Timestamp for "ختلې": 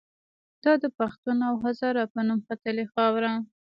2.47-2.85